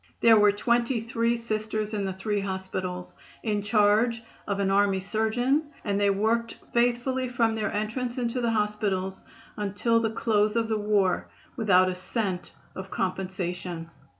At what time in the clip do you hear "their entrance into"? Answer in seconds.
7.53-8.41